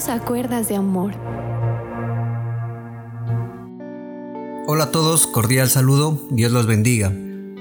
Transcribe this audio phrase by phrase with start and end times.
[0.00, 1.12] Dios a cuerdas de amor.
[4.66, 7.12] Hola a todos, cordial saludo, Dios los bendiga.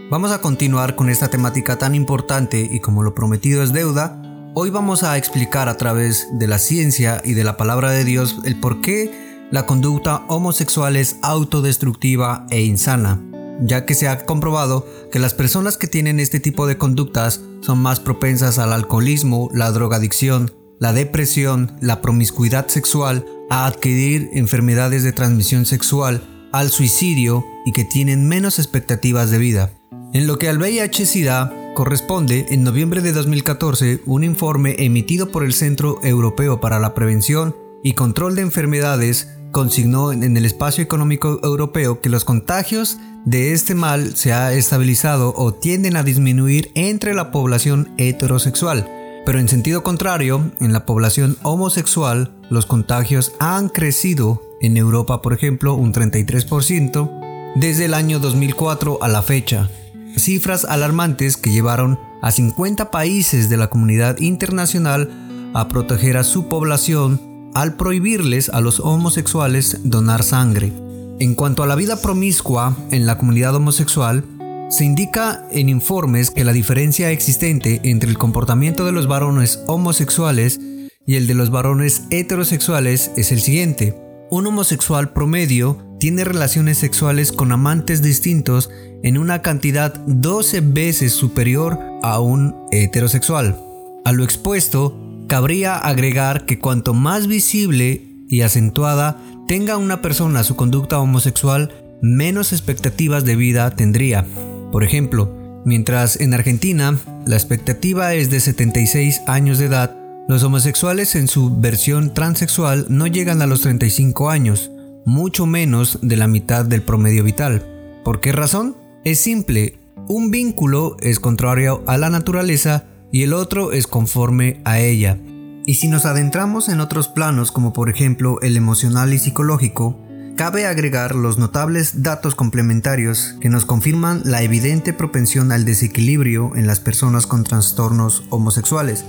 [0.10, 4.22] Vamos a continuar con esta temática tan importante y como lo prometido es deuda,
[4.56, 8.38] hoy vamos a explicar a través de la ciencia y de la palabra de Dios
[8.46, 13.22] el por qué la conducta homosexual es autodestructiva e insana,
[13.60, 17.80] ya que se ha comprobado que las personas que tienen este tipo de conductas son
[17.80, 25.12] más propensas al alcoholismo, la drogadicción, la depresión, la promiscuidad sexual, a adquirir enfermedades de
[25.12, 26.22] transmisión sexual,
[26.52, 29.72] al suicidio y que tienen menos expectativas de vida.
[30.14, 35.54] En lo que al VIH-Sida corresponde, en noviembre de 2014, un informe emitido por el
[35.54, 42.02] Centro Europeo para la Prevención y Control de Enfermedades consignó en el espacio económico europeo
[42.02, 47.32] que los contagios de este mal se ha estabilizado o tienden a disminuir entre la
[47.32, 48.90] población heterosexual,
[49.26, 55.34] pero en sentido contrario, en la población homosexual los contagios han crecido en Europa, por
[55.34, 59.70] ejemplo, un 33% desde el año 2004 a la fecha,
[60.16, 65.10] cifras alarmantes que llevaron a 50 países de la comunidad internacional
[65.54, 70.72] a proteger a su población al prohibirles a los homosexuales donar sangre.
[71.20, 74.24] En cuanto a la vida promiscua en la comunidad homosexual,
[74.70, 80.60] se indica en informes que la diferencia existente entre el comportamiento de los varones homosexuales
[81.08, 84.00] y el de los varones heterosexuales es el siguiente.
[84.30, 88.70] Un homosexual promedio tiene relaciones sexuales con amantes distintos
[89.02, 93.60] en una cantidad 12 veces superior a un heterosexual.
[94.06, 99.18] A lo expuesto, cabría agregar que cuanto más visible y acentuada
[99.48, 101.74] tenga una persona su conducta homosexual,
[102.04, 104.28] menos expectativas de vida tendría.
[104.72, 105.34] Por ejemplo,
[105.66, 109.96] mientras en Argentina la expectativa es de 76 años de edad,
[110.28, 114.72] los homosexuales en su versión transexual no llegan a los 35 años,
[115.06, 117.66] mucho menos de la mitad del promedio vital.
[118.04, 118.78] ¿Por qué razón?
[119.04, 124.80] Es simple, un vínculo es contrario a la naturaleza y el otro es conforme a
[124.80, 125.18] ella.
[125.66, 130.00] Y si nos adentramos en otros planos como por ejemplo el emocional y psicológico,
[130.40, 136.66] cabe agregar los notables datos complementarios que nos confirman la evidente propensión al desequilibrio en
[136.66, 139.04] las personas con trastornos homosexuales.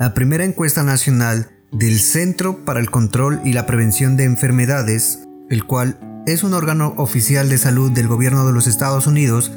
[0.00, 5.64] La primera encuesta nacional del Centro para el Control y la Prevención de Enfermedades, el
[5.64, 5.96] cual
[6.26, 9.52] es un órgano oficial de salud del gobierno de los Estados Unidos,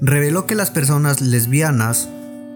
[0.00, 2.08] reveló que las personas lesbianas,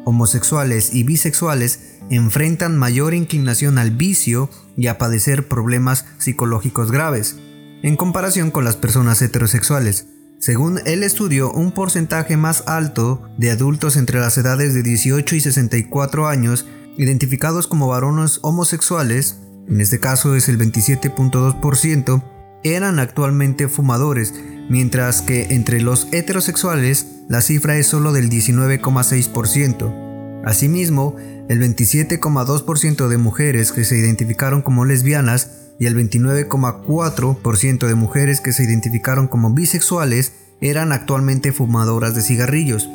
[0.06, 7.37] homosexuales y bisexuales enfrentan mayor inclinación al vicio y a padecer problemas psicológicos graves,
[7.82, 10.06] en comparación con las personas heterosexuales.
[10.38, 15.41] Según el estudio, un porcentaje más alto de adultos entre las edades de 18 y
[15.41, 16.66] 64 años
[16.98, 19.38] identificados como varones homosexuales,
[19.69, 22.22] en este caso es el 27.2%,
[22.64, 24.34] eran actualmente fumadores,
[24.69, 30.43] mientras que entre los heterosexuales la cifra es solo del 19,6%.
[30.44, 31.16] Asimismo,
[31.48, 38.53] el 27,2% de mujeres que se identificaron como lesbianas y el 29,4% de mujeres que
[38.53, 42.88] se identificaron como bisexuales eran actualmente fumadoras de cigarrillos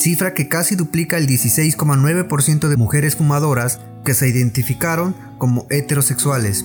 [0.00, 6.64] cifra que casi duplica el 16,9% de mujeres fumadoras que se identificaron como heterosexuales.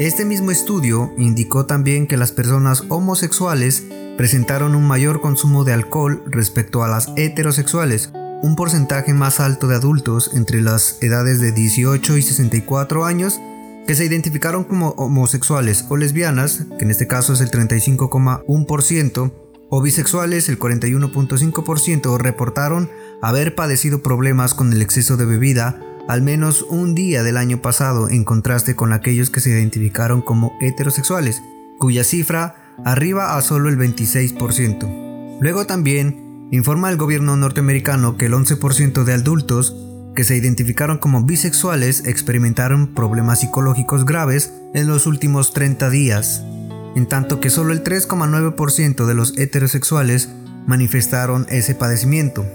[0.00, 3.84] Este mismo estudio indicó también que las personas homosexuales
[4.16, 8.10] presentaron un mayor consumo de alcohol respecto a las heterosexuales,
[8.42, 13.40] un porcentaje más alto de adultos entre las edades de 18 y 64 años
[13.86, 19.32] que se identificaron como homosexuales o lesbianas, que en este caso es el 35,1%,
[19.74, 22.90] o bisexuales, el 41.5% reportaron
[23.22, 28.08] haber padecido problemas con el exceso de bebida al menos un día del año pasado
[28.08, 31.42] en contraste con aquellos que se identificaron como heterosexuales,
[31.78, 35.38] cuya cifra arriba a solo el 26%.
[35.40, 39.76] Luego también informa el gobierno norteamericano que el 11% de adultos
[40.14, 46.42] que se identificaron como bisexuales experimentaron problemas psicológicos graves en los últimos 30 días,
[46.94, 50.28] en tanto que solo el 3,9% de los heterosexuales
[50.66, 52.46] manifestaron ese padecimiento.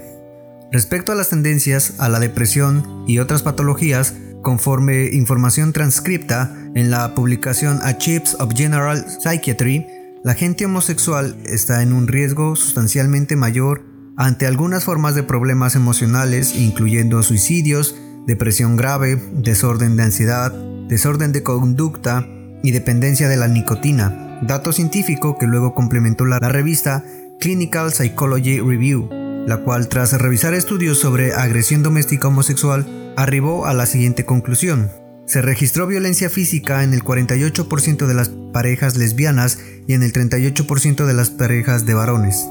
[0.70, 7.14] Respecto a las tendencias a la depresión y otras patologías, conforme información transcripta en la
[7.14, 9.86] publicación Chips of General Psychiatry,
[10.22, 13.87] la gente homosexual está en un riesgo sustancialmente mayor
[14.18, 17.94] ante algunas formas de problemas emocionales, incluyendo suicidios,
[18.26, 20.52] depresión grave, desorden de ansiedad,
[20.88, 22.26] desorden de conducta
[22.62, 27.04] y dependencia de la nicotina dato científico que luego complementó la, revista
[27.40, 29.08] Clinical Psychology Review,
[29.46, 34.90] la cual tras revisar estudios sobre agresión doméstica homosexual arribó a la siguiente conclusión.
[35.26, 41.04] se registró violencia física en el 48% de las parejas lesbianas y en el 38%
[41.04, 42.46] de las parejas de varones.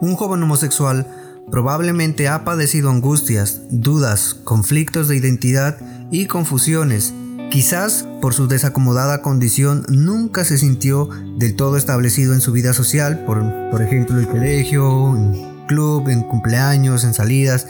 [0.00, 1.06] Un joven homosexual
[1.50, 5.78] probablemente ha padecido angustias, dudas, conflictos de identidad
[6.10, 7.14] y confusiones.
[7.50, 11.08] Quizás por su desacomodada condición nunca se sintió
[11.38, 16.22] del todo establecido en su vida social, por, por ejemplo el colegio, en club, en
[16.22, 17.68] cumpleaños, en salidas,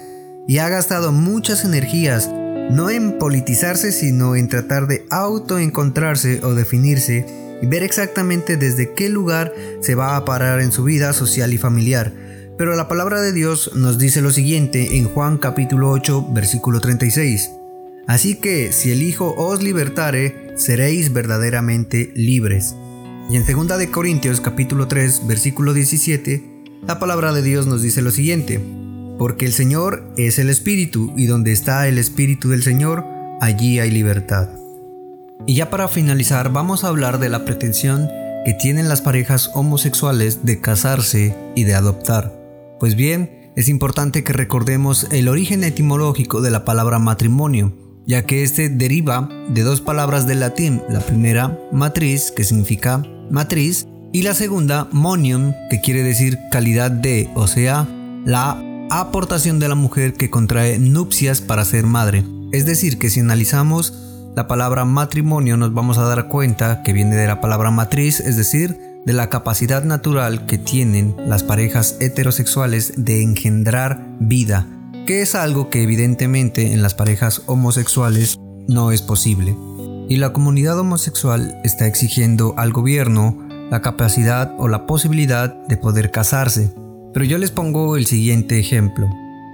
[0.49, 2.31] y ha gastado muchas energías
[2.70, 9.08] no en politizarse, sino en tratar de autoencontrarse o definirse y ver exactamente desde qué
[9.08, 12.12] lugar se va a parar en su vida social y familiar.
[12.58, 17.50] Pero la palabra de Dios nos dice lo siguiente en Juan capítulo 8 versículo 36.
[18.06, 22.74] Así que si el Hijo os libertare, seréis verdaderamente libres.
[23.28, 26.42] Y en 2 de Corintios capítulo 3 versículo 17,
[26.86, 28.60] la palabra de Dios nos dice lo siguiente
[29.18, 33.04] porque el Señor es el Espíritu y donde está el Espíritu del Señor,
[33.40, 34.48] allí hay libertad.
[35.46, 38.08] Y ya para finalizar vamos a hablar de la pretensión
[38.44, 42.32] que tienen las parejas homosexuales de casarse y de adoptar.
[42.78, 47.72] Pues bien, es importante que recordemos el origen etimológico de la palabra matrimonio,
[48.06, 53.88] ya que este deriva de dos palabras del latín, la primera matriz, que significa matriz,
[54.12, 57.88] y la segunda monium, que quiere decir calidad de, o sea,
[58.24, 62.24] la aportación de la mujer que contrae nupcias para ser madre.
[62.52, 64.05] Es decir, que si analizamos
[64.36, 68.36] la palabra matrimonio nos vamos a dar cuenta que viene de la palabra matriz, es
[68.36, 74.66] decir, de la capacidad natural que tienen las parejas heterosexuales de engendrar vida,
[75.06, 78.36] que es algo que evidentemente en las parejas homosexuales
[78.68, 79.56] no es posible.
[80.10, 83.38] Y la comunidad homosexual está exigiendo al gobierno
[83.70, 86.74] la capacidad o la posibilidad de poder casarse,
[87.14, 89.08] pero yo les pongo el siguiente ejemplo.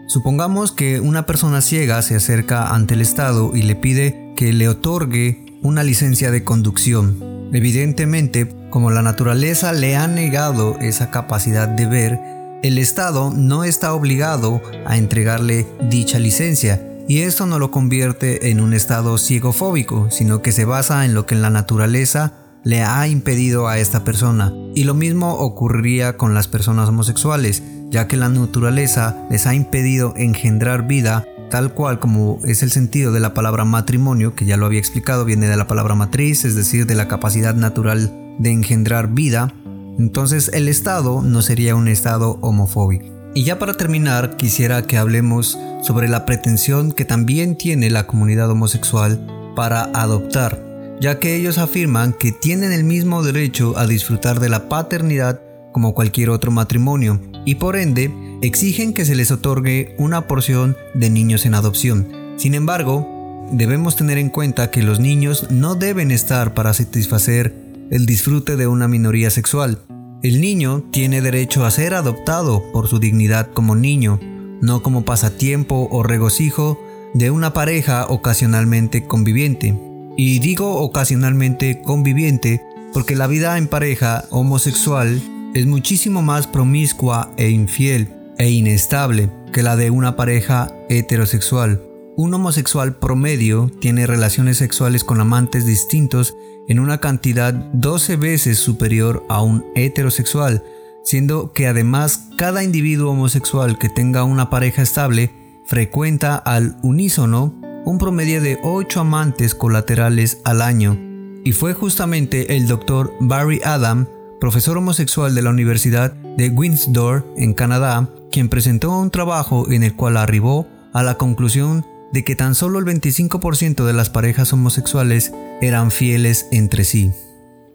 [0.08, 4.68] Supongamos que una persona ciega se acerca ante el Estado y le pide que le
[4.68, 7.50] otorgue una licencia de conducción.
[7.52, 12.20] Evidentemente, como la naturaleza le ha negado esa capacidad de ver,
[12.62, 18.60] el Estado no está obligado a entregarle dicha licencia, y esto no lo convierte en
[18.60, 23.68] un estado ciegofóbico, sino que se basa en lo que la naturaleza le ha impedido
[23.68, 24.52] a esta persona.
[24.74, 30.14] Y lo mismo ocurriría con las personas homosexuales, ya que la naturaleza les ha impedido
[30.16, 34.64] engendrar vida tal cual como es el sentido de la palabra matrimonio, que ya lo
[34.64, 39.08] había explicado, viene de la palabra matriz, es decir, de la capacidad natural de engendrar
[39.08, 39.52] vida,
[39.98, 43.04] entonces el Estado no sería un Estado homofóbico.
[43.34, 48.50] Y ya para terminar, quisiera que hablemos sobre la pretensión que también tiene la comunidad
[48.50, 50.72] homosexual para adoptar
[51.02, 55.94] ya que ellos afirman que tienen el mismo derecho a disfrutar de la paternidad como
[55.94, 58.08] cualquier otro matrimonio y por ende
[58.42, 62.08] exigen que se les otorgue una porción de niños en adopción.
[62.36, 67.54] Sin embargo, debemos tener en cuenta que los niños no deben estar para satisfacer
[67.90, 69.78] el disfrute de una minoría sexual.
[70.22, 74.18] El niño tiene derecho a ser adoptado por su dignidad como niño,
[74.60, 76.80] no como pasatiempo o regocijo
[77.14, 79.78] de una pareja ocasionalmente conviviente.
[80.16, 82.60] Y digo ocasionalmente conviviente
[82.92, 85.22] porque la vida en pareja homosexual
[85.54, 91.82] es muchísimo más promiscua e infiel e inestable que la de una pareja heterosexual.
[92.16, 96.34] Un homosexual promedio tiene relaciones sexuales con amantes distintos
[96.68, 100.62] en una cantidad 12 veces superior a un heterosexual,
[101.04, 105.30] siendo que además cada individuo homosexual que tenga una pareja estable
[105.64, 110.98] frecuenta al unísono un promedio de 8 amantes colaterales al año,
[111.44, 114.06] y fue justamente el doctor Barry Adam,
[114.40, 119.94] profesor homosexual de la Universidad de Windsor en Canadá, quien presentó un trabajo en el
[119.94, 125.32] cual arribó a la conclusión de que tan solo el 25% de las parejas homosexuales
[125.60, 127.12] eran fieles entre sí.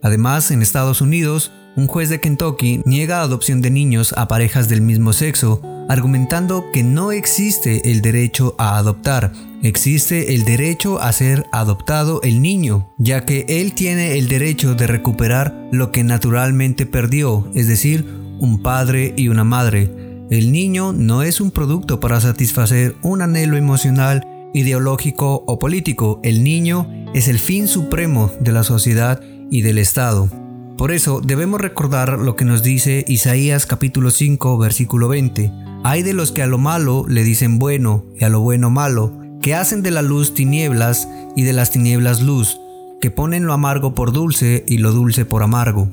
[0.04, 4.82] Además, en Estados Unidos, un juez de Kentucky niega adopción de niños a parejas del
[4.82, 9.32] mismo sexo, argumentando que no existe el derecho a adoptar,
[9.64, 14.88] existe el derecho a ser adoptado el niño, ya que él tiene el derecho de
[14.88, 18.06] recuperar lo que naturalmente perdió, es decir,
[18.40, 20.07] un padre y una madre.
[20.29, 26.19] El niño no es un producto para satisfacer un anhelo emocional, ideológico o político.
[26.22, 30.29] El niño es el fin supremo de la sociedad y del Estado.
[30.77, 35.50] Por eso debemos recordar lo que nos dice Isaías capítulo 5 versículo 20.
[35.86, 39.17] Hay de los que a lo malo le dicen bueno y a lo bueno malo,
[39.41, 41.07] que hacen de la luz tinieblas
[41.38, 42.60] y de las tinieblas luz,
[43.00, 45.89] que ponen lo amargo por dulce y lo dulce por amargo.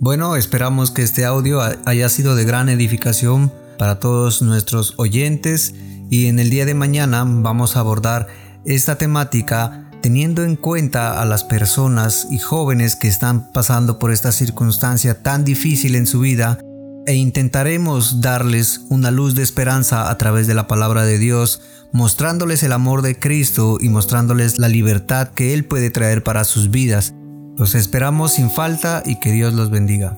[0.00, 5.74] Bueno, esperamos que este audio haya sido de gran edificación para todos nuestros oyentes
[6.08, 8.28] y en el día de mañana vamos a abordar
[8.64, 14.30] esta temática teniendo en cuenta a las personas y jóvenes que están pasando por esta
[14.30, 16.60] circunstancia tan difícil en su vida
[17.08, 22.62] e intentaremos darles una luz de esperanza a través de la palabra de Dios, mostrándoles
[22.62, 27.14] el amor de Cristo y mostrándoles la libertad que Él puede traer para sus vidas.
[27.58, 30.16] Los esperamos sin falta y que Dios los bendiga.